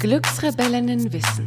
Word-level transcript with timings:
Glücksrebellinnen 0.00 1.12
wissen, 1.12 1.46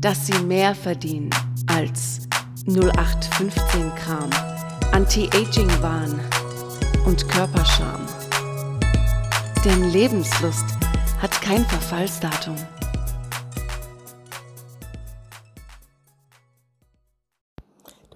dass 0.00 0.26
sie 0.26 0.38
mehr 0.40 0.74
verdienen 0.74 1.30
als 1.66 2.28
0815 2.66 3.92
Kram, 3.96 4.30
Anti-Aging-Wahn 4.92 6.20
und 7.06 7.28
Körperscham. 7.28 8.06
Denn 9.64 9.90
Lebenslust 9.90 10.66
hat 11.20 11.32
kein 11.42 11.64
Verfallsdatum. 11.64 12.56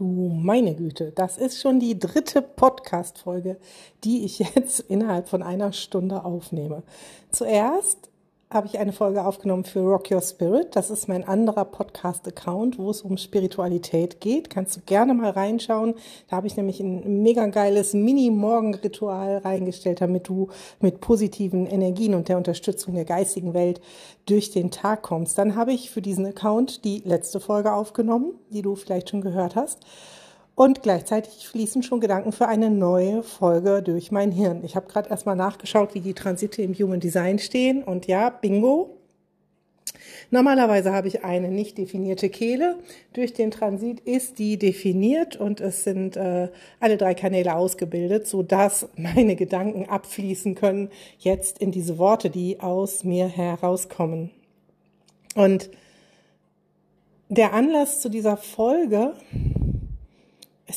Du 0.02 0.32
meine 0.34 0.74
Güte, 0.74 1.12
das 1.12 1.38
ist 1.38 1.60
schon 1.60 1.78
die 1.78 1.96
dritte 1.96 2.42
Podcast-Folge, 2.42 3.56
die 4.02 4.24
ich 4.24 4.40
jetzt 4.40 4.80
innerhalb 4.88 5.28
von 5.28 5.44
einer 5.44 5.72
Stunde 5.72 6.24
aufnehme. 6.24 6.82
Zuerst 7.30 8.10
habe 8.52 8.66
ich 8.66 8.78
eine 8.78 8.92
Folge 8.92 9.24
aufgenommen 9.24 9.64
für 9.64 9.80
Rock 9.80 10.10
Your 10.10 10.20
Spirit. 10.20 10.76
Das 10.76 10.90
ist 10.90 11.08
mein 11.08 11.26
anderer 11.26 11.64
Podcast-Account, 11.64 12.78
wo 12.78 12.90
es 12.90 13.02
um 13.02 13.16
Spiritualität 13.16 14.20
geht. 14.20 14.50
Kannst 14.50 14.76
du 14.76 14.80
gerne 14.84 15.14
mal 15.14 15.30
reinschauen. 15.30 15.94
Da 16.28 16.36
habe 16.36 16.46
ich 16.46 16.56
nämlich 16.56 16.80
ein 16.80 17.22
mega 17.22 17.46
geiles 17.46 17.94
Mini-Morgen-Ritual 17.94 19.38
reingestellt, 19.38 20.00
damit 20.00 20.28
du 20.28 20.48
mit 20.80 21.00
positiven 21.00 21.66
Energien 21.66 22.14
und 22.14 22.28
der 22.28 22.36
Unterstützung 22.36 22.94
der 22.94 23.04
geistigen 23.04 23.54
Welt 23.54 23.80
durch 24.26 24.50
den 24.50 24.70
Tag 24.70 25.02
kommst. 25.02 25.38
Dann 25.38 25.56
habe 25.56 25.72
ich 25.72 25.90
für 25.90 26.02
diesen 26.02 26.26
Account 26.26 26.84
die 26.84 27.02
letzte 27.04 27.40
Folge 27.40 27.72
aufgenommen, 27.72 28.34
die 28.50 28.62
du 28.62 28.76
vielleicht 28.76 29.10
schon 29.10 29.22
gehört 29.22 29.56
hast. 29.56 29.80
Und 30.62 30.80
gleichzeitig 30.80 31.48
fließen 31.48 31.82
schon 31.82 31.98
Gedanken 31.98 32.30
für 32.30 32.46
eine 32.46 32.70
neue 32.70 33.24
Folge 33.24 33.82
durch 33.82 34.12
mein 34.12 34.30
Hirn. 34.30 34.62
Ich 34.62 34.76
habe 34.76 34.86
gerade 34.86 35.10
erstmal 35.10 35.34
nachgeschaut, 35.34 35.92
wie 35.96 35.98
die 35.98 36.14
Transite 36.14 36.62
im 36.62 36.72
Human 36.72 37.00
Design 37.00 37.40
stehen. 37.40 37.82
Und 37.82 38.06
ja, 38.06 38.30
bingo. 38.30 38.96
Normalerweise 40.30 40.92
habe 40.92 41.08
ich 41.08 41.24
eine 41.24 41.48
nicht 41.48 41.78
definierte 41.78 42.30
Kehle. 42.30 42.76
Durch 43.12 43.32
den 43.32 43.50
Transit 43.50 43.98
ist 44.02 44.38
die 44.38 44.56
definiert 44.56 45.34
und 45.34 45.60
es 45.60 45.82
sind 45.82 46.16
äh, 46.16 46.48
alle 46.78 46.96
drei 46.96 47.14
Kanäle 47.14 47.56
ausgebildet, 47.56 48.28
so 48.28 48.44
dass 48.44 48.86
meine 48.96 49.34
Gedanken 49.34 49.88
abfließen 49.88 50.54
können 50.54 50.90
jetzt 51.18 51.58
in 51.58 51.72
diese 51.72 51.98
Worte, 51.98 52.30
die 52.30 52.60
aus 52.60 53.02
mir 53.02 53.26
herauskommen. 53.26 54.30
Und 55.34 55.70
der 57.30 57.52
Anlass 57.52 58.00
zu 58.00 58.10
dieser 58.10 58.36
Folge 58.36 59.14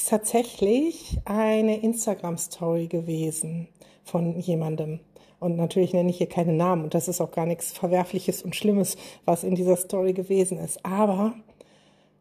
ist 0.05 0.11
tatsächlich 0.11 1.17
eine 1.25 1.81
Instagram-Story 1.81 2.85
gewesen 2.85 3.67
von 4.03 4.39
jemandem. 4.39 4.99
Und 5.39 5.55
natürlich 5.55 5.93
nenne 5.93 6.11
ich 6.11 6.19
hier 6.19 6.29
keine 6.29 6.53
Namen 6.53 6.83
und 6.83 6.93
das 6.93 7.07
ist 7.07 7.21
auch 7.21 7.31
gar 7.31 7.47
nichts 7.47 7.71
Verwerfliches 7.71 8.43
und 8.43 8.55
Schlimmes, 8.55 8.97
was 9.25 9.43
in 9.43 9.55
dieser 9.55 9.77
Story 9.77 10.13
gewesen 10.13 10.59
ist. 10.59 10.85
Aber 10.85 11.33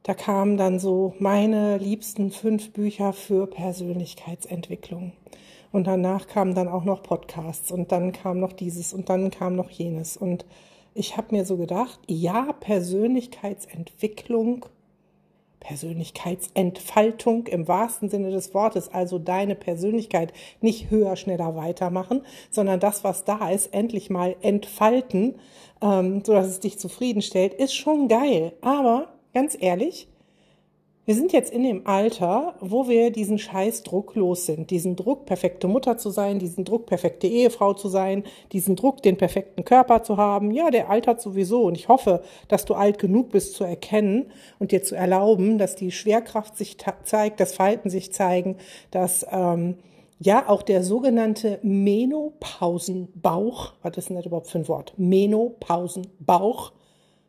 da 0.02 0.14
kamen 0.14 0.56
dann 0.56 0.78
so 0.78 1.12
meine 1.18 1.76
liebsten 1.76 2.30
fünf 2.30 2.72
Bücher 2.72 3.12
für 3.12 3.46
Persönlichkeitsentwicklung. 3.46 5.12
Und 5.70 5.86
danach 5.86 6.26
kamen 6.26 6.54
dann 6.54 6.68
auch 6.68 6.84
noch 6.84 7.02
Podcasts 7.02 7.70
und 7.70 7.92
dann 7.92 8.12
kam 8.12 8.40
noch 8.40 8.54
dieses 8.54 8.94
und 8.94 9.10
dann 9.10 9.30
kam 9.30 9.56
noch 9.56 9.68
jenes. 9.68 10.16
Und 10.16 10.46
ich 10.94 11.18
habe 11.18 11.36
mir 11.36 11.44
so 11.44 11.58
gedacht, 11.58 12.00
ja, 12.06 12.54
Persönlichkeitsentwicklung 12.60 14.64
Persönlichkeitsentfaltung 15.64 17.48
im 17.48 17.66
wahrsten 17.66 18.08
Sinne 18.08 18.30
des 18.30 18.54
Wortes, 18.54 18.92
also 18.92 19.18
deine 19.18 19.56
Persönlichkeit 19.56 20.32
nicht 20.60 20.90
höher, 20.90 21.16
schneller 21.16 21.56
weitermachen, 21.56 22.22
sondern 22.50 22.78
das, 22.78 23.02
was 23.02 23.24
da 23.24 23.50
ist, 23.50 23.74
endlich 23.74 24.10
mal 24.10 24.36
entfalten, 24.42 25.34
ähm, 25.82 26.22
so 26.24 26.32
dass 26.32 26.46
es 26.46 26.60
dich 26.60 26.78
zufriedenstellt, 26.78 27.54
ist 27.54 27.74
schon 27.74 28.06
geil. 28.06 28.52
Aber 28.60 29.08
ganz 29.32 29.56
ehrlich, 29.58 30.06
wir 31.06 31.14
sind 31.14 31.34
jetzt 31.34 31.52
in 31.52 31.62
dem 31.62 31.86
Alter, 31.86 32.54
wo 32.60 32.88
wir 32.88 33.10
diesen 33.10 33.38
Scheißdruck 33.38 34.14
los 34.14 34.46
sind. 34.46 34.70
Diesen 34.70 34.96
Druck, 34.96 35.26
perfekte 35.26 35.68
Mutter 35.68 35.98
zu 35.98 36.08
sein, 36.08 36.38
diesen 36.38 36.64
Druck, 36.64 36.86
perfekte 36.86 37.26
Ehefrau 37.26 37.74
zu 37.74 37.88
sein, 37.88 38.24
diesen 38.52 38.74
Druck, 38.74 39.02
den 39.02 39.18
perfekten 39.18 39.66
Körper 39.66 40.02
zu 40.02 40.16
haben. 40.16 40.50
Ja, 40.50 40.70
der 40.70 40.88
altert 40.88 41.20
sowieso. 41.20 41.64
Und 41.64 41.76
ich 41.76 41.88
hoffe, 41.88 42.22
dass 42.48 42.64
du 42.64 42.72
alt 42.72 42.98
genug 42.98 43.28
bist 43.30 43.52
zu 43.54 43.64
erkennen 43.64 44.32
und 44.58 44.72
dir 44.72 44.82
zu 44.82 44.94
erlauben, 44.94 45.58
dass 45.58 45.76
die 45.76 45.90
Schwerkraft 45.90 46.56
sich 46.56 46.78
zeigt, 47.04 47.38
das 47.38 47.54
Verhalten 47.54 47.90
sich 47.90 48.14
zeigen, 48.14 48.56
dass 48.90 49.26
ähm, 49.30 49.76
ja 50.18 50.48
auch 50.48 50.62
der 50.62 50.82
sogenannte 50.82 51.58
Menopausenbauch, 51.62 53.74
was 53.82 53.98
ist 53.98 54.08
denn 54.08 54.16
das 54.16 54.24
überhaupt 54.24 54.48
für 54.48 54.58
ein 54.58 54.68
Wort? 54.68 54.94
Menopausenbauch, 54.96 56.72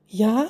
ja, 0.08 0.46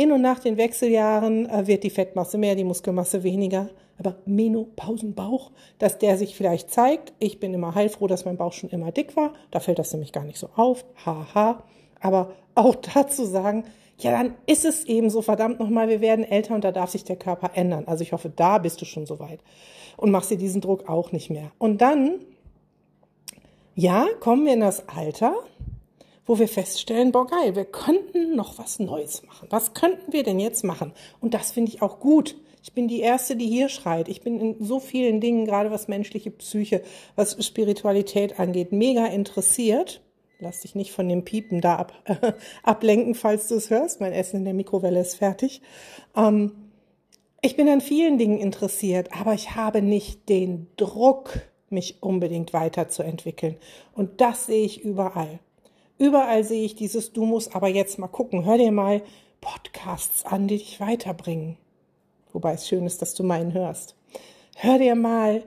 in 0.00 0.12
und 0.12 0.22
nach 0.22 0.38
den 0.38 0.56
Wechseljahren 0.56 1.46
äh, 1.46 1.66
wird 1.66 1.84
die 1.84 1.90
Fettmasse 1.90 2.38
mehr, 2.38 2.54
die 2.54 2.64
Muskelmasse 2.64 3.22
weniger. 3.22 3.68
Aber 3.98 4.16
Menopausenbauch, 4.24 5.50
dass 5.78 5.98
der 5.98 6.16
sich 6.16 6.34
vielleicht 6.34 6.70
zeigt. 6.70 7.12
Ich 7.18 7.38
bin 7.38 7.52
immer 7.52 7.74
heilfroh, 7.74 8.06
dass 8.06 8.24
mein 8.24 8.38
Bauch 8.38 8.54
schon 8.54 8.70
immer 8.70 8.92
dick 8.92 9.14
war. 9.14 9.34
Da 9.50 9.60
fällt 9.60 9.78
das 9.78 9.92
nämlich 9.92 10.12
gar 10.12 10.24
nicht 10.24 10.38
so 10.38 10.48
auf. 10.56 10.86
Haha. 11.04 11.64
Aber 12.00 12.32
auch 12.54 12.74
dazu 12.94 13.26
sagen, 13.26 13.64
ja, 13.98 14.12
dann 14.12 14.36
ist 14.46 14.64
es 14.64 14.86
eben 14.86 15.10
so, 15.10 15.20
verdammt 15.20 15.60
nochmal, 15.60 15.90
wir 15.90 16.00
werden 16.00 16.24
älter 16.24 16.54
und 16.54 16.64
da 16.64 16.72
darf 16.72 16.88
sich 16.88 17.04
der 17.04 17.16
Körper 17.16 17.50
ändern. 17.52 17.84
Also 17.86 18.00
ich 18.00 18.12
hoffe, 18.12 18.32
da 18.34 18.56
bist 18.56 18.80
du 18.80 18.86
schon 18.86 19.04
so 19.04 19.18
weit. 19.18 19.40
Und 19.98 20.10
machst 20.10 20.30
dir 20.30 20.38
diesen 20.38 20.62
Druck 20.62 20.88
auch 20.88 21.12
nicht 21.12 21.28
mehr. 21.28 21.52
Und 21.58 21.82
dann, 21.82 22.20
ja, 23.74 24.06
kommen 24.20 24.46
wir 24.46 24.54
in 24.54 24.60
das 24.60 24.88
Alter, 24.88 25.34
wo 26.26 26.38
wir 26.38 26.48
feststellen, 26.48 27.12
boah 27.12 27.26
geil, 27.26 27.56
wir 27.56 27.64
könnten 27.64 28.36
noch 28.36 28.58
was 28.58 28.78
Neues 28.78 29.22
machen. 29.24 29.48
Was 29.50 29.74
könnten 29.74 30.12
wir 30.12 30.22
denn 30.22 30.38
jetzt 30.38 30.64
machen? 30.64 30.92
Und 31.20 31.34
das 31.34 31.52
finde 31.52 31.72
ich 31.72 31.82
auch 31.82 32.00
gut. 32.00 32.36
Ich 32.62 32.72
bin 32.72 32.88
die 32.88 33.00
Erste, 33.00 33.36
die 33.36 33.46
hier 33.46 33.68
schreit. 33.68 34.08
Ich 34.08 34.20
bin 34.20 34.38
in 34.40 34.64
so 34.64 34.80
vielen 34.80 35.20
Dingen, 35.20 35.46
gerade 35.46 35.70
was 35.70 35.88
menschliche 35.88 36.30
Psyche, 36.30 36.82
was 37.16 37.44
Spiritualität 37.44 38.38
angeht, 38.38 38.72
mega 38.72 39.06
interessiert. 39.06 40.02
Lass 40.38 40.60
dich 40.60 40.74
nicht 40.74 40.92
von 40.92 41.08
dem 41.08 41.24
Piepen 41.24 41.60
da 41.60 41.76
ab, 41.76 41.92
äh, 42.04 42.32
ablenken, 42.62 43.14
falls 43.14 43.48
du 43.48 43.56
es 43.56 43.70
hörst. 43.70 44.00
Mein 44.00 44.12
Essen 44.12 44.36
in 44.36 44.44
der 44.44 44.54
Mikrowelle 44.54 45.00
ist 45.00 45.16
fertig. 45.16 45.62
Ähm, 46.16 46.52
ich 47.42 47.56
bin 47.56 47.68
an 47.68 47.80
vielen 47.80 48.18
Dingen 48.18 48.38
interessiert, 48.38 49.08
aber 49.18 49.32
ich 49.32 49.54
habe 49.54 49.80
nicht 49.80 50.28
den 50.28 50.66
Druck, 50.76 51.40
mich 51.70 52.02
unbedingt 52.02 52.52
weiterzuentwickeln. 52.52 53.56
Und 53.94 54.20
das 54.20 54.46
sehe 54.46 54.64
ich 54.64 54.82
überall. 54.82 55.38
Überall 56.00 56.44
sehe 56.44 56.64
ich 56.64 56.76
dieses 56.76 57.12
Du 57.12 57.26
musst 57.26 57.54
aber 57.54 57.68
jetzt 57.68 57.98
mal 57.98 58.08
gucken. 58.08 58.46
Hör 58.46 58.56
dir 58.56 58.72
mal 58.72 59.02
Podcasts 59.42 60.24
an, 60.24 60.48
die 60.48 60.56
dich 60.56 60.80
weiterbringen. 60.80 61.58
Wobei 62.32 62.54
es 62.54 62.66
schön 62.66 62.86
ist, 62.86 63.02
dass 63.02 63.12
du 63.12 63.22
meinen 63.22 63.52
hörst. 63.52 63.96
Hör 64.56 64.78
dir 64.78 64.94
mal 64.94 65.42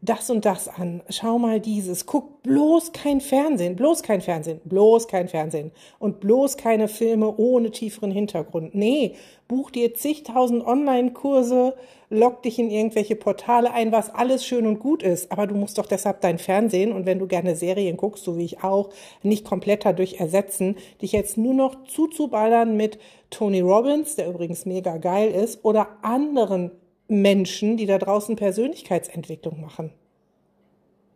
das 0.00 0.30
und 0.30 0.44
das 0.44 0.68
an, 0.68 1.02
schau 1.08 1.38
mal 1.38 1.60
dieses, 1.60 2.06
guck 2.06 2.42
bloß 2.42 2.92
kein 2.92 3.20
Fernsehen, 3.20 3.74
bloß 3.74 4.02
kein 4.02 4.20
Fernsehen, 4.20 4.60
bloß 4.64 5.08
kein 5.08 5.28
Fernsehen 5.28 5.72
und 5.98 6.20
bloß 6.20 6.56
keine 6.56 6.86
Filme 6.86 7.36
ohne 7.36 7.70
tieferen 7.70 8.12
Hintergrund. 8.12 8.74
Nee, 8.74 9.16
buch 9.48 9.70
dir 9.70 9.94
zigtausend 9.94 10.64
Online-Kurse, 10.64 11.74
lock 12.10 12.42
dich 12.42 12.60
in 12.60 12.70
irgendwelche 12.70 13.16
Portale 13.16 13.72
ein, 13.72 13.90
was 13.90 14.14
alles 14.14 14.44
schön 14.44 14.66
und 14.66 14.78
gut 14.78 15.02
ist, 15.02 15.32
aber 15.32 15.48
du 15.48 15.56
musst 15.56 15.78
doch 15.78 15.86
deshalb 15.86 16.20
dein 16.20 16.38
Fernsehen 16.38 16.92
und 16.92 17.04
wenn 17.04 17.18
du 17.18 17.26
gerne 17.26 17.56
Serien 17.56 17.96
guckst, 17.96 18.24
so 18.24 18.38
wie 18.38 18.44
ich 18.44 18.62
auch, 18.62 18.90
nicht 19.22 19.44
komplett 19.44 19.84
dadurch 19.84 20.20
ersetzen, 20.20 20.76
dich 21.02 21.10
jetzt 21.10 21.36
nur 21.36 21.54
noch 21.54 21.84
zuzuballern 21.84 22.76
mit 22.76 22.98
Tony 23.30 23.60
Robbins, 23.60 24.14
der 24.14 24.28
übrigens 24.28 24.64
mega 24.64 24.96
geil 24.98 25.30
ist, 25.32 25.64
oder 25.64 25.98
anderen 26.02 26.70
Menschen, 27.08 27.76
die 27.76 27.86
da 27.86 27.98
draußen 27.98 28.36
Persönlichkeitsentwicklung 28.36 29.60
machen. 29.60 29.92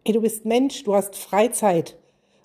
Ey, 0.04 0.12
du 0.12 0.22
bist 0.22 0.44
Mensch, 0.44 0.82
du 0.84 0.94
hast 0.94 1.16
Freizeit. 1.16 1.96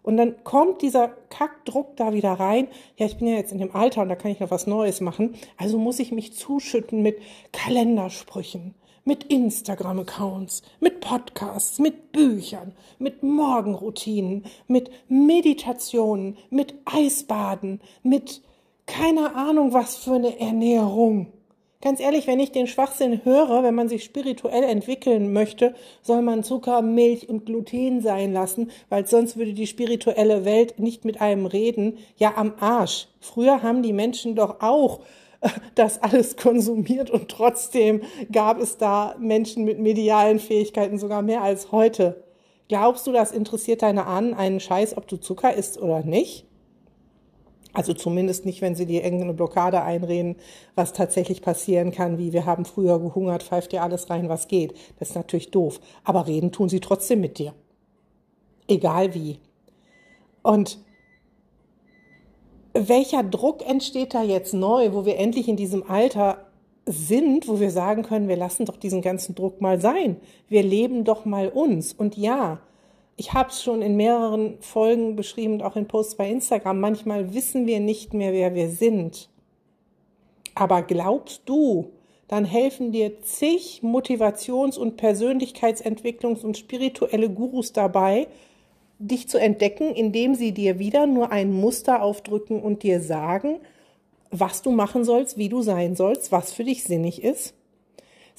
Und 0.04 0.16
dann 0.16 0.42
kommt 0.44 0.82
dieser 0.82 1.10
Kackdruck 1.30 1.98
da 1.98 2.14
wieder 2.14 2.34
rein. 2.34 2.68
Ja, 2.96 3.06
ich 3.06 3.18
bin 3.18 3.28
ja 3.28 3.36
jetzt 3.36 3.52
in 3.52 3.58
dem 3.58 3.76
Alter 3.76 4.04
und 4.04 4.10
da 4.10 4.16
kann 4.16 4.32
ich 4.32 4.40
noch 4.40 4.52
was 4.52 4.68
Neues 4.68 5.02
machen. 5.02 5.36
Also 5.58 5.78
muss 5.78 6.00
ich 6.00 6.12
mich 6.12 6.34
zuschütten 6.34 7.02
mit 7.02 7.18
Kalendersprüchen, 7.52 8.74
mit 9.04 9.26
Instagram-Accounts, 9.26 10.62
mit 10.80 11.02
Podcasts, 11.02 11.80
mit 11.80 12.14
Büchern, 12.14 12.74
mit 13.00 13.24
Morgenroutinen, 13.24 14.46
mit 14.68 14.92
Meditationen, 15.10 16.38
mit 16.50 16.76
Eisbaden, 16.86 17.82
mit 18.04 18.42
keine 18.86 19.36
Ahnung 19.36 19.74
was 19.74 19.98
für 19.98 20.14
eine 20.14 20.40
Ernährung. 20.40 21.34
Ganz 21.80 22.00
ehrlich, 22.00 22.26
wenn 22.26 22.40
ich 22.40 22.52
den 22.52 22.66
Schwachsinn 22.66 23.24
höre, 23.24 23.62
wenn 23.62 23.76
man 23.76 23.88
sich 23.88 24.04
spirituell 24.04 24.64
entwickeln 24.64 25.32
möchte, 25.32 25.76
soll 26.02 26.24
man 26.24 26.44
Zucker, 26.44 26.82
Milch 26.82 27.30
und 27.30 27.46
Gluten 27.46 28.02
sein 28.02 28.34
lassen, 28.34 28.72
weil 28.90 29.06
sonst 29.06 29.38
würde 29.38 29.54
die 29.54 29.68
spirituelle 29.68 30.44
Welt 30.44 30.80
nicht 30.80 31.06
mit 31.06 31.22
einem 31.22 31.46
reden. 31.46 32.00
Ja, 32.18 32.34
am 32.36 32.56
Arsch. 32.60 33.10
Früher 33.20 33.62
haben 33.62 33.84
die 33.84 33.94
Menschen 33.94 34.36
doch 34.36 34.60
auch 34.62 35.02
äh, 35.42 35.50
das 35.76 36.02
alles 36.02 36.36
konsumiert 36.36 37.12
und 37.12 37.30
trotzdem 37.30 38.02
gab 38.32 38.60
es 38.60 38.78
da 38.78 39.16
Menschen 39.20 39.64
mit 39.64 39.78
medialen 39.78 40.40
Fähigkeiten 40.40 40.98
sogar 40.98 41.22
mehr 41.22 41.44
als 41.44 41.72
heute. 41.72 42.24
Glaubst 42.70 43.06
du, 43.06 43.12
das 43.12 43.32
interessiert 43.32 43.84
deine 43.84 44.08
Ahnen 44.08 44.34
einen 44.34 44.60
Scheiß, 44.60 44.98
ob 44.98 45.08
du 45.08 45.18
Zucker 45.18 45.54
isst 45.54 45.80
oder 45.80 46.02
nicht? 46.02 46.47
Also 47.78 47.94
zumindest 47.94 48.44
nicht, 48.44 48.64
wenn 48.64 48.74
sie 48.74 48.88
dir 48.88 49.04
irgendeine 49.04 49.36
Blockade 49.36 49.84
einreden, 49.84 50.38
was 50.74 50.94
tatsächlich 50.94 51.44
passieren 51.44 51.92
kann, 51.92 52.18
wie 52.18 52.34
wir 52.34 52.48
haben 52.48 52.66
früher 52.66 53.00
gehungert, 53.00 53.44
pfeift 53.44 53.72
dir 53.72 53.84
alles 53.84 54.10
rein, 54.10 54.30
was 54.30 54.48
geht. 54.48 54.74
Das 54.98 55.10
ist 55.10 55.16
natürlich 55.16 55.52
doof. 55.52 55.80
Aber 56.04 56.26
reden 56.26 56.52
tun 56.52 56.70
sie 56.70 56.80
trotzdem 56.80 57.22
mit 57.22 57.38
dir. 57.38 57.54
Egal 58.68 59.14
wie. 59.14 59.38
Und 60.42 60.80
welcher 62.74 63.22
Druck 63.22 63.64
entsteht 63.64 64.16
da 64.16 64.24
jetzt 64.24 64.56
neu, 64.56 64.94
wo 64.94 65.06
wir 65.06 65.20
endlich 65.20 65.48
in 65.48 65.56
diesem 65.56 65.88
Alter 65.88 66.48
sind, 66.88 67.48
wo 67.48 67.60
wir 67.60 67.70
sagen 67.70 68.02
können, 68.02 68.28
wir 68.28 68.38
lassen 68.38 68.66
doch 68.66 68.78
diesen 68.78 69.04
ganzen 69.04 69.36
Druck 69.36 69.62
mal 69.62 69.80
sein. 69.80 70.18
Wir 70.48 70.64
leben 70.64 71.04
doch 71.04 71.26
mal 71.26 71.50
uns. 71.50 71.94
Und 71.94 72.18
ja, 72.18 72.60
ich 73.18 73.34
habe 73.34 73.50
es 73.50 73.64
schon 73.64 73.82
in 73.82 73.98
mehreren 73.98 74.62
Folgen 74.62 75.16
beschrieben 75.16 75.54
und 75.54 75.64
auch 75.64 75.76
in 75.76 75.88
Posts 75.88 76.16
bei 76.16 76.30
Instagram. 76.30 76.80
Manchmal 76.80 77.34
wissen 77.34 77.66
wir 77.66 77.80
nicht 77.80 78.14
mehr, 78.14 78.32
wer 78.32 78.54
wir 78.54 78.70
sind. 78.70 79.30
Aber 80.54 80.84
glaubst 80.84 81.42
du, 81.46 81.90
dann 82.28 82.46
helfen 82.46 82.92
dir 82.92 83.22
zig 83.24 83.82
Motivations- 83.84 84.78
und 84.78 84.98
Persönlichkeitsentwicklungs- 84.98 86.44
und 86.44 86.58
spirituelle 86.58 87.30
Gurus 87.30 87.74
dabei, 87.74 88.28
dich 89.00 89.28
zu 89.28 89.40
entdecken, 89.40 89.96
indem 89.96 90.36
sie 90.36 90.52
dir 90.52 90.78
wieder 90.78 91.08
nur 91.08 91.32
ein 91.32 91.52
Muster 91.52 92.04
aufdrücken 92.04 92.62
und 92.62 92.84
dir 92.84 93.02
sagen, 93.02 93.60
was 94.30 94.62
du 94.62 94.72
machen 94.72 95.04
sollst, 95.04 95.38
wie 95.38 95.50
du 95.50 95.64
sein 95.64 95.96
sollst, 95.96 96.32
was 96.32 96.54
für 96.54 96.64
dich 96.64 96.84
sinnig 96.84 97.24
ist. 97.24 97.56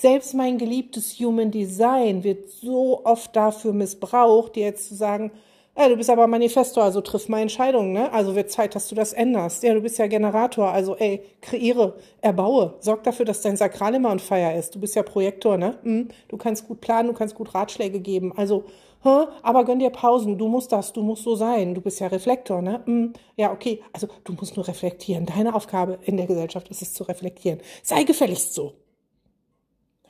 Selbst 0.01 0.33
mein 0.33 0.59
geliebtes 0.59 1.19
Human 1.19 1.51
Design 1.51 2.23
wird 2.23 2.49
so 2.51 3.05
oft 3.05 3.35
dafür 3.35 3.73
missbraucht, 3.73 4.55
dir 4.55 4.67
jetzt 4.67 4.87
zu 4.87 4.95
sagen, 4.95 5.33
ja, 5.77 5.89
du 5.89 5.97
bist 5.97 6.09
aber 6.09 6.29
Manifestor, 6.29 6.85
also 6.85 7.01
triff 7.01 7.29
mal 7.29 7.41
Entscheidungen, 7.41 7.93
ne? 7.93 8.13
Also 8.13 8.37
wird 8.37 8.49
Zeit, 8.53 8.77
dass 8.77 8.89
du 8.89 8.95
das 8.95 9.13
änderst. 9.13 9.65
Ja, 9.65 9.75
du 9.75 9.81
bist 9.81 9.99
ja 9.99 10.07
Generator, 10.07 10.71
also 10.71 10.95
ey, 10.95 11.23
kreiere, 11.41 11.97
erbaue, 12.21 12.75
sorg 12.79 13.03
dafür, 13.03 13.27
dass 13.27 13.43
dein 13.43 13.57
Sakral 13.57 13.93
immer 13.97 14.13
on 14.13 14.21
fire 14.21 14.57
ist. 14.57 14.73
Du 14.73 14.79
bist 14.79 14.95
ja 14.95 15.03
Projektor, 15.03 15.59
ne? 15.59 15.79
Hm, 15.83 16.09
du 16.29 16.37
kannst 16.37 16.69
gut 16.69 16.81
planen, 16.81 17.09
du 17.09 17.15
kannst 17.15 17.35
gut 17.35 17.53
Ratschläge 17.53 17.99
geben. 17.99 18.33
Also 18.37 18.67
aber 19.03 19.65
gönn 19.65 19.81
dir 19.81 19.91
Pausen, 19.91 20.39
du 20.39 20.47
musst 20.47 20.71
das, 20.71 20.93
du 20.93 21.03
musst 21.03 21.25
so 21.25 21.35
sein, 21.35 21.75
du 21.75 21.81
bist 21.81 21.99
ja 21.99 22.07
Reflektor, 22.07 22.63
ne? 22.63 22.83
Hm, 22.85 23.15
ja, 23.37 23.53
okay, 23.53 23.83
also 23.93 24.07
du 24.23 24.33
musst 24.35 24.57
nur 24.57 24.69
reflektieren. 24.69 25.27
Deine 25.27 25.55
Aufgabe 25.57 25.99
in 26.05 26.17
der 26.17 26.27
Gesellschaft 26.27 26.69
ist 26.69 26.83
es 26.83 26.95
zu 26.95 27.03
reflektieren. 27.03 27.61
Sei 27.83 28.05
gefälligst 28.05 28.55
so. 28.55 28.75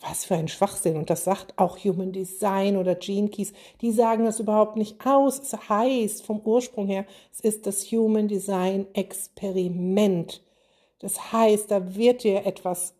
Was 0.00 0.25
für 0.25 0.37
ein 0.37 0.49
Schwachsinn. 0.49 0.97
Und 0.97 1.11
das 1.11 1.25
sagt 1.25 1.55
auch 1.59 1.79
Human 1.79 2.12
Design 2.12 2.77
oder 2.77 2.95
Gene 2.95 3.29
Keys. 3.29 3.53
Die 3.81 3.93
sagen 3.93 4.25
das 4.25 4.39
überhaupt 4.39 4.77
nicht 4.77 5.05
aus. 5.05 5.41
Es 5.41 5.69
heißt 5.69 6.25
vom 6.25 6.41
Ursprung 6.41 6.87
her, 6.87 7.05
es 7.33 7.41
ist 7.41 7.67
das 7.67 7.85
Human 7.91 8.29
Design 8.29 8.87
Experiment. 8.95 10.43
Das 11.00 11.33
heißt, 11.33 11.71
da 11.71 11.97
wird 11.97 12.23
dir 12.23 12.47
etwas 12.47 12.95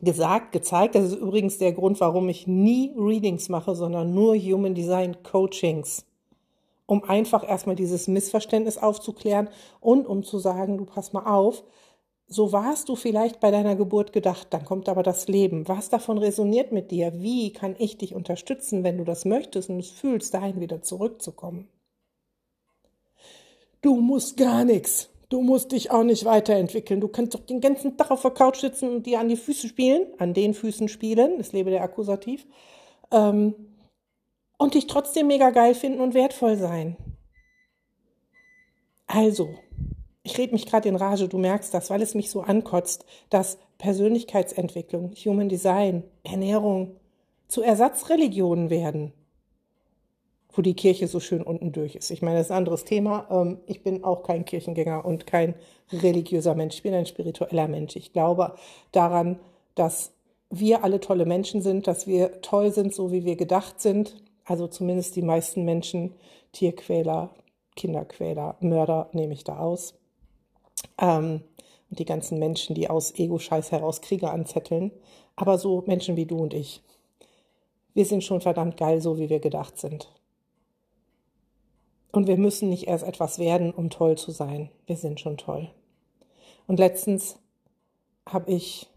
gesagt, 0.00 0.52
gezeigt. 0.52 0.94
Das 0.94 1.04
ist 1.04 1.18
übrigens 1.18 1.58
der 1.58 1.72
Grund, 1.72 2.00
warum 2.00 2.28
ich 2.28 2.46
nie 2.46 2.92
Readings 2.96 3.48
mache, 3.48 3.74
sondern 3.74 4.14
nur 4.14 4.36
Human 4.36 4.74
Design 4.74 5.22
Coachings. 5.22 6.04
Um 6.86 7.04
einfach 7.04 7.48
erstmal 7.48 7.76
dieses 7.76 8.08
Missverständnis 8.08 8.76
aufzuklären 8.76 9.48
und 9.80 10.06
um 10.06 10.22
zu 10.22 10.38
sagen, 10.38 10.76
du 10.76 10.84
pass 10.84 11.12
mal 11.12 11.24
auf, 11.24 11.64
so 12.26 12.52
warst 12.52 12.88
du 12.88 12.96
vielleicht 12.96 13.40
bei 13.40 13.50
deiner 13.50 13.76
Geburt 13.76 14.12
gedacht, 14.12 14.48
dann 14.50 14.64
kommt 14.64 14.88
aber 14.88 15.02
das 15.02 15.28
Leben. 15.28 15.68
Was 15.68 15.90
davon 15.90 16.18
resoniert 16.18 16.72
mit 16.72 16.90
dir? 16.90 17.12
Wie 17.20 17.52
kann 17.52 17.76
ich 17.78 17.98
dich 17.98 18.14
unterstützen, 18.14 18.82
wenn 18.82 18.98
du 18.98 19.04
das 19.04 19.24
möchtest 19.24 19.68
und 19.68 19.78
es 19.78 19.90
fühlst, 19.90 20.32
dahin 20.32 20.60
wieder 20.60 20.82
zurückzukommen? 20.82 21.68
Du 23.82 23.96
musst 23.96 24.38
gar 24.38 24.64
nichts. 24.64 25.10
Du 25.28 25.42
musst 25.42 25.72
dich 25.72 25.90
auch 25.90 26.04
nicht 26.04 26.24
weiterentwickeln. 26.24 27.00
Du 27.00 27.08
kannst 27.08 27.34
doch 27.34 27.40
den 27.40 27.60
ganzen 27.60 27.96
Tag 27.96 28.10
auf 28.10 28.22
der 28.22 28.30
Couch 28.30 28.60
sitzen 28.60 28.88
und 28.88 29.06
dir 29.06 29.20
an 29.20 29.28
die 29.28 29.36
Füße 29.36 29.68
spielen, 29.68 30.06
an 30.18 30.32
den 30.32 30.54
Füßen 30.54 30.88
spielen, 30.88 31.38
das 31.38 31.52
lebe 31.52 31.70
der 31.70 31.82
Akkusativ, 31.82 32.46
ähm, 33.10 33.54
und 34.56 34.74
dich 34.74 34.86
trotzdem 34.86 35.26
mega 35.26 35.50
geil 35.50 35.74
finden 35.74 36.00
und 36.00 36.14
wertvoll 36.14 36.56
sein. 36.56 36.96
Also, 39.06 39.48
ich 40.24 40.36
rede 40.36 40.52
mich 40.52 40.66
gerade 40.66 40.88
in 40.88 40.96
Rage, 40.96 41.28
du 41.28 41.38
merkst 41.38 41.72
das, 41.72 41.90
weil 41.90 42.02
es 42.02 42.14
mich 42.14 42.30
so 42.30 42.40
ankotzt, 42.40 43.04
dass 43.30 43.58
Persönlichkeitsentwicklung, 43.78 45.12
Human 45.24 45.48
Design, 45.48 46.02
Ernährung 46.24 46.96
zu 47.46 47.62
Ersatzreligionen 47.62 48.70
werden 48.70 49.12
wo 50.54 50.62
die 50.62 50.74
Kirche 50.74 51.08
so 51.08 51.20
schön 51.20 51.42
unten 51.42 51.72
durch 51.72 51.96
ist. 51.96 52.10
Ich 52.10 52.22
meine, 52.22 52.38
das 52.38 52.46
ist 52.46 52.50
ein 52.52 52.58
anderes 52.58 52.84
Thema. 52.84 53.26
Ähm, 53.30 53.58
ich 53.66 53.82
bin 53.82 54.04
auch 54.04 54.22
kein 54.22 54.44
Kirchengänger 54.44 55.04
und 55.04 55.26
kein 55.26 55.54
religiöser 55.92 56.54
Mensch. 56.54 56.76
Ich 56.76 56.82
bin 56.82 56.94
ein 56.94 57.06
spiritueller 57.06 57.68
Mensch. 57.68 57.96
Ich 57.96 58.12
glaube 58.12 58.54
daran, 58.92 59.40
dass 59.74 60.12
wir 60.50 60.84
alle 60.84 61.00
tolle 61.00 61.26
Menschen 61.26 61.60
sind, 61.62 61.86
dass 61.86 62.06
wir 62.06 62.40
toll 62.40 62.72
sind, 62.72 62.94
so 62.94 63.10
wie 63.10 63.24
wir 63.24 63.36
gedacht 63.36 63.80
sind. 63.80 64.22
Also 64.44 64.68
zumindest 64.68 65.16
die 65.16 65.22
meisten 65.22 65.64
Menschen, 65.64 66.14
Tierquäler, 66.52 67.30
Kinderquäler, 67.74 68.56
Mörder 68.60 69.08
nehme 69.12 69.34
ich 69.34 69.42
da 69.42 69.58
aus. 69.58 69.94
Ähm, 70.98 71.42
und 71.90 71.98
die 71.98 72.04
ganzen 72.04 72.38
Menschen, 72.38 72.74
die 72.74 72.90
aus 72.90 73.14
Ego-Scheiß 73.14 73.72
heraus 73.72 74.00
Kriege 74.00 74.30
anzetteln. 74.30 74.90
Aber 75.36 75.58
so 75.58 75.82
Menschen 75.86 76.16
wie 76.16 76.26
du 76.26 76.38
und 76.38 76.54
ich. 76.54 76.82
Wir 77.92 78.04
sind 78.04 78.24
schon 78.24 78.40
verdammt 78.40 78.76
geil, 78.76 79.00
so 79.00 79.18
wie 79.18 79.28
wir 79.28 79.40
gedacht 79.40 79.78
sind. 79.78 80.08
Und 82.10 82.28
wir 82.28 82.36
müssen 82.36 82.68
nicht 82.68 82.86
erst 82.86 83.04
etwas 83.04 83.38
werden, 83.38 83.72
um 83.72 83.90
toll 83.90 84.16
zu 84.16 84.30
sein. 84.30 84.70
Wir 84.86 84.96
sind 84.96 85.20
schon 85.20 85.36
toll. 85.36 85.70
Und 86.66 86.78
letztens 86.78 87.36
habe 88.26 88.52
ich 88.52 88.88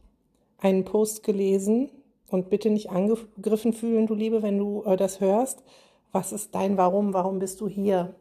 einen 0.60 0.86
Post 0.86 1.24
gelesen 1.24 1.90
und 2.30 2.50
bitte 2.50 2.70
nicht 2.70 2.90
angegriffen 2.90 3.74
fühlen, 3.74 4.08
du 4.08 4.14
Liebe, 4.14 4.42
wenn 4.44 4.58
du 4.58 4.84
äh, 4.84 4.98
das 4.98 5.20
hörst. 5.20 5.64
Was 6.12 6.32
ist 6.32 6.56
dein 6.56 6.78
Warum? 6.78 7.14
Warum 7.14 7.40
bist 7.40 7.62
du 7.62 7.68
hier? 7.68 8.16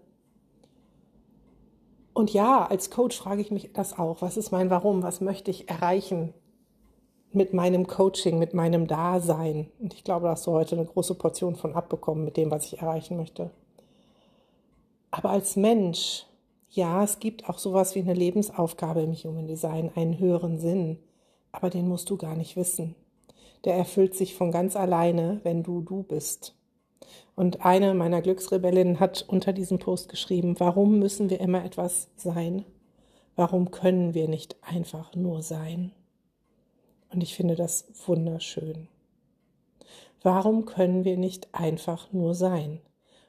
Und 2.16 2.32
ja, 2.32 2.64
als 2.64 2.88
Coach 2.88 3.18
frage 3.18 3.42
ich 3.42 3.50
mich 3.50 3.74
das 3.74 3.98
auch. 3.98 4.22
Was 4.22 4.38
ist 4.38 4.50
mein 4.50 4.70
Warum? 4.70 5.02
Was 5.02 5.20
möchte 5.20 5.50
ich 5.50 5.68
erreichen 5.68 6.32
mit 7.30 7.52
meinem 7.52 7.86
Coaching, 7.86 8.38
mit 8.38 8.54
meinem 8.54 8.86
Dasein? 8.86 9.70
Und 9.78 9.92
ich 9.92 10.02
glaube, 10.02 10.24
da 10.24 10.30
hast 10.30 10.46
du 10.46 10.52
heute 10.52 10.76
eine 10.76 10.86
große 10.86 11.14
Portion 11.16 11.56
von 11.56 11.74
abbekommen 11.74 12.24
mit 12.24 12.38
dem, 12.38 12.50
was 12.50 12.64
ich 12.64 12.78
erreichen 12.78 13.18
möchte. 13.18 13.50
Aber 15.10 15.28
als 15.28 15.56
Mensch, 15.56 16.24
ja, 16.70 17.04
es 17.04 17.18
gibt 17.18 17.50
auch 17.50 17.58
sowas 17.58 17.94
wie 17.94 18.00
eine 18.00 18.14
Lebensaufgabe 18.14 19.02
im 19.02 19.12
Human 19.12 19.46
Design, 19.46 19.90
einen 19.94 20.18
höheren 20.18 20.58
Sinn, 20.58 20.98
aber 21.52 21.68
den 21.68 21.86
musst 21.86 22.08
du 22.08 22.16
gar 22.16 22.34
nicht 22.34 22.56
wissen. 22.56 22.94
Der 23.66 23.74
erfüllt 23.74 24.14
sich 24.14 24.34
von 24.34 24.50
ganz 24.50 24.74
alleine, 24.74 25.40
wenn 25.42 25.62
du 25.62 25.82
du 25.82 26.02
bist. 26.02 26.54
Und 27.34 27.64
eine 27.64 27.94
meiner 27.94 28.22
Glücksrebellinnen 28.22 28.98
hat 28.98 29.24
unter 29.28 29.52
diesem 29.52 29.78
Post 29.78 30.08
geschrieben, 30.08 30.58
warum 30.58 30.98
müssen 30.98 31.28
wir 31.28 31.40
immer 31.40 31.64
etwas 31.64 32.08
sein? 32.16 32.64
Warum 33.34 33.70
können 33.70 34.14
wir 34.14 34.28
nicht 34.28 34.56
einfach 34.62 35.14
nur 35.14 35.42
sein? 35.42 35.92
Und 37.12 37.22
ich 37.22 37.34
finde 37.34 37.54
das 37.54 37.86
wunderschön. 38.06 38.88
Warum 40.22 40.64
können 40.64 41.04
wir 41.04 41.18
nicht 41.18 41.54
einfach 41.54 42.12
nur 42.12 42.34
sein? 42.34 42.80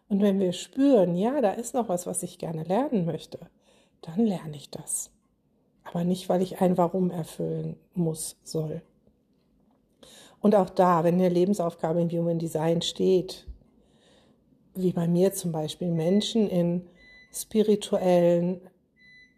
Und 0.10 0.22
wenn 0.22 0.40
wir 0.40 0.54
spüren, 0.54 1.16
ja, 1.16 1.42
da 1.42 1.52
ist 1.52 1.74
noch 1.74 1.90
was, 1.90 2.08
was 2.08 2.24
ich 2.24 2.38
gerne 2.38 2.64
lernen 2.64 3.06
möchte, 3.06 3.40
dann 4.02 4.26
lerne 4.26 4.56
ich 4.56 4.72
das. 4.72 5.12
Aber 5.84 6.04
nicht, 6.04 6.30
weil 6.30 6.42
ich 6.42 6.62
ein 6.62 6.78
Warum 6.78 7.12
erfüllen 7.12 7.78
muss, 7.94 8.38
soll. 8.44 8.82
Und 10.40 10.56
auch 10.56 10.70
da, 10.70 11.04
wenn 11.04 11.16
eine 11.16 11.30
Lebensaufgabe 11.30 12.02
im 12.02 12.10
Human 12.10 12.40
Design 12.40 12.82
steht, 12.82 13.46
wie 14.82 14.94
bei 14.94 15.08
mir 15.08 15.34
zum 15.34 15.52
Beispiel, 15.52 15.90
Menschen 15.90 16.50
in 16.50 16.88
spirituellen 17.34 18.62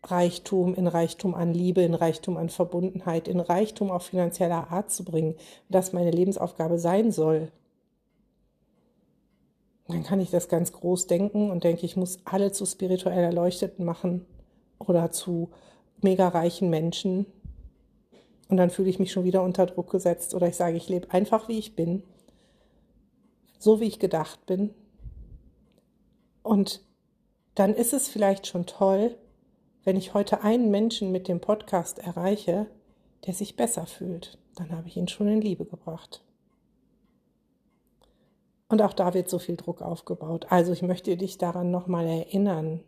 Reichtum, 0.03 0.75
in 0.75 0.87
Reichtum 0.87 1.35
an 1.35 1.53
Liebe, 1.53 1.81
in 1.81 1.93
Reichtum 1.93 2.37
an 2.37 2.49
Verbundenheit, 2.49 3.27
in 3.27 3.39
Reichtum 3.39 3.91
auf 3.91 4.03
finanzieller 4.03 4.71
Art 4.71 4.91
zu 4.91 5.03
bringen, 5.03 5.35
das 5.69 5.93
meine 5.93 6.11
Lebensaufgabe 6.11 6.79
sein 6.79 7.11
soll, 7.11 7.51
dann 9.89 10.03
kann 10.03 10.21
ich 10.21 10.29
das 10.29 10.49
ganz 10.49 10.71
groß 10.71 11.07
denken 11.07 11.49
und 11.49 11.63
denke, 11.63 11.85
ich 11.85 11.97
muss 11.97 12.19
alle 12.23 12.51
zu 12.51 12.65
spirituell 12.65 13.23
Erleuchteten 13.23 13.83
machen 13.83 14.25
oder 14.77 15.11
zu 15.11 15.49
mega 16.01 16.27
reichen 16.27 16.69
Menschen. 16.69 17.25
Und 18.49 18.57
dann 18.57 18.69
fühle 18.69 18.89
ich 18.89 18.99
mich 18.99 19.11
schon 19.11 19.23
wieder 19.23 19.43
unter 19.43 19.65
Druck 19.65 19.89
gesetzt 19.89 20.35
oder 20.35 20.47
ich 20.47 20.55
sage, 20.55 20.77
ich 20.77 20.89
lebe 20.89 21.11
einfach 21.11 21.49
wie 21.49 21.57
ich 21.57 21.75
bin, 21.75 22.03
so 23.57 23.79
wie 23.79 23.85
ich 23.85 23.97
gedacht 23.97 24.45
bin. 24.45 24.69
Und 26.49 26.81
dann 27.53 27.75
ist 27.75 27.93
es 27.93 28.09
vielleicht 28.09 28.47
schon 28.47 28.65
toll, 28.65 29.15
wenn 29.83 29.95
ich 29.95 30.15
heute 30.15 30.41
einen 30.41 30.71
Menschen 30.71 31.11
mit 31.11 31.27
dem 31.27 31.41
Podcast 31.41 31.99
erreiche, 31.99 32.65
der 33.27 33.35
sich 33.35 33.55
besser 33.55 33.85
fühlt. 33.85 34.39
Dann 34.55 34.71
habe 34.71 34.87
ich 34.87 34.97
ihn 34.97 35.07
schon 35.07 35.27
in 35.27 35.41
Liebe 35.41 35.65
gebracht. 35.65 36.23
Und 38.67 38.81
auch 38.81 38.93
da 38.93 39.13
wird 39.13 39.29
so 39.29 39.37
viel 39.37 39.57
Druck 39.57 39.83
aufgebaut. 39.83 40.47
Also 40.49 40.73
ich 40.73 40.81
möchte 40.81 41.15
dich 41.17 41.37
daran 41.37 41.69
nochmal 41.69 42.07
erinnern. 42.07 42.83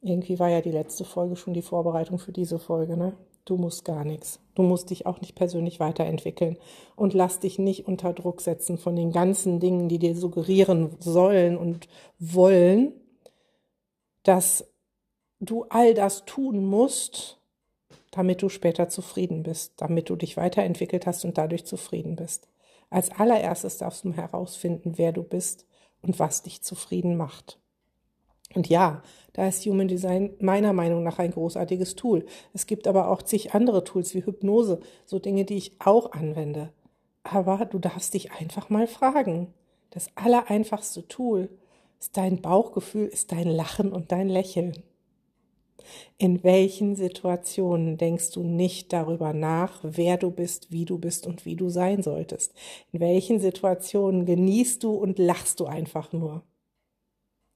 Irgendwie 0.00 0.38
war 0.38 0.48
ja 0.48 0.60
die 0.60 0.70
letzte 0.70 1.04
Folge 1.04 1.36
schon 1.36 1.54
die 1.54 1.62
Vorbereitung 1.62 2.18
für 2.18 2.32
diese 2.32 2.58
Folge, 2.58 2.96
ne? 2.96 3.14
Du 3.44 3.56
musst 3.56 3.84
gar 3.86 4.04
nichts. 4.04 4.40
Du 4.54 4.62
musst 4.62 4.90
dich 4.90 5.06
auch 5.06 5.22
nicht 5.22 5.34
persönlich 5.34 5.80
weiterentwickeln. 5.80 6.58
Und 6.96 7.14
lass 7.14 7.40
dich 7.40 7.58
nicht 7.58 7.88
unter 7.88 8.12
Druck 8.12 8.42
setzen 8.42 8.76
von 8.76 8.94
den 8.94 9.10
ganzen 9.10 9.58
Dingen, 9.58 9.88
die 9.88 9.98
dir 9.98 10.14
suggerieren 10.14 10.90
sollen 11.00 11.56
und 11.56 11.88
wollen, 12.18 12.92
dass 14.22 14.66
du 15.40 15.64
all 15.70 15.94
das 15.94 16.26
tun 16.26 16.64
musst, 16.66 17.38
damit 18.10 18.42
du 18.42 18.50
später 18.50 18.90
zufrieden 18.90 19.42
bist, 19.42 19.72
damit 19.80 20.10
du 20.10 20.16
dich 20.16 20.36
weiterentwickelt 20.36 21.06
hast 21.06 21.24
und 21.24 21.38
dadurch 21.38 21.64
zufrieden 21.64 22.16
bist. 22.16 22.48
Als 22.90 23.10
allererstes 23.10 23.78
darfst 23.78 24.04
du 24.04 24.12
herausfinden, 24.12 24.94
wer 24.96 25.12
du 25.12 25.22
bist 25.22 25.66
und 26.02 26.18
was 26.18 26.42
dich 26.42 26.62
zufrieden 26.62 27.16
macht. 27.16 27.58
Und 28.54 28.68
ja, 28.68 29.02
da 29.34 29.46
ist 29.46 29.64
Human 29.66 29.88
Design 29.88 30.30
meiner 30.40 30.72
Meinung 30.72 31.02
nach 31.02 31.18
ein 31.18 31.30
großartiges 31.30 31.94
Tool. 31.94 32.24
Es 32.54 32.66
gibt 32.66 32.88
aber 32.88 33.08
auch 33.10 33.22
zig 33.22 33.54
andere 33.54 33.84
Tools 33.84 34.14
wie 34.14 34.24
Hypnose, 34.24 34.80
so 35.04 35.18
Dinge, 35.18 35.44
die 35.44 35.56
ich 35.56 35.80
auch 35.80 36.12
anwende. 36.12 36.72
Aber 37.22 37.66
du 37.66 37.78
darfst 37.78 38.14
dich 38.14 38.32
einfach 38.32 38.70
mal 38.70 38.86
fragen. 38.86 39.52
Das 39.90 40.08
allereinfachste 40.16 41.06
Tool 41.08 41.50
ist 42.00 42.16
dein 42.16 42.40
Bauchgefühl, 42.40 43.06
ist 43.06 43.32
dein 43.32 43.48
Lachen 43.48 43.92
und 43.92 44.12
dein 44.12 44.28
Lächeln. 44.28 44.82
In 46.18 46.42
welchen 46.44 46.96
Situationen 46.96 47.96
denkst 47.96 48.32
du 48.32 48.42
nicht 48.42 48.92
darüber 48.92 49.32
nach, 49.32 49.80
wer 49.82 50.16
du 50.16 50.30
bist, 50.30 50.70
wie 50.70 50.84
du 50.84 50.98
bist 50.98 51.26
und 51.26 51.44
wie 51.46 51.56
du 51.56 51.68
sein 51.70 52.02
solltest? 52.02 52.54
In 52.92 53.00
welchen 53.00 53.40
Situationen 53.40 54.26
genießt 54.26 54.82
du 54.82 54.94
und 54.94 55.18
lachst 55.18 55.60
du 55.60 55.66
einfach 55.66 56.12
nur? 56.12 56.42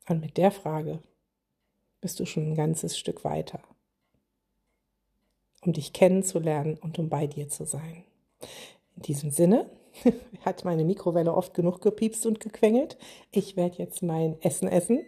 Und 0.08 0.20
mit 0.20 0.36
der 0.36 0.50
Frage 0.50 1.00
bist 2.00 2.18
du 2.20 2.26
schon 2.26 2.50
ein 2.50 2.54
ganzes 2.54 2.98
Stück 2.98 3.24
weiter, 3.24 3.60
um 5.62 5.72
dich 5.72 5.92
kennenzulernen 5.92 6.76
und 6.76 6.98
um 6.98 7.08
bei 7.08 7.26
dir 7.26 7.48
zu 7.48 7.64
sein. 7.64 8.04
In 8.96 9.02
diesem 9.02 9.30
Sinne 9.30 9.70
hat 10.44 10.64
meine 10.64 10.84
Mikrowelle 10.84 11.34
oft 11.34 11.54
genug 11.54 11.80
gepiepst 11.80 12.26
und 12.26 12.40
gequengelt. 12.40 12.96
Ich 13.30 13.56
werde 13.56 13.78
jetzt 13.78 14.02
mein 14.02 14.40
Essen 14.42 14.68
essen 14.68 15.04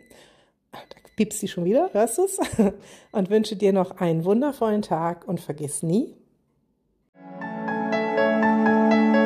da 0.88 1.04
piepst 1.16 1.40
sie 1.40 1.48
schon 1.48 1.64
wieder, 1.64 1.90
hörst 1.92 2.18
du 2.18 2.24
es? 2.24 2.38
Und 3.12 3.30
wünsche 3.30 3.56
dir 3.56 3.72
noch 3.72 3.98
einen 3.98 4.24
wundervollen 4.24 4.82
Tag 4.82 5.26
und 5.28 5.40
vergiss 5.40 5.82
nie. 5.82 6.14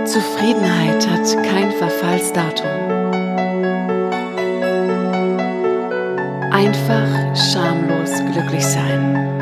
Zufriedenheit 0.04 1.06
hat 1.08 1.42
kein 1.44 1.70
Verfallsdatum. 1.72 2.97
Einfach 6.58 7.36
schamlos 7.36 8.18
glücklich 8.32 8.66
sein. 8.66 9.37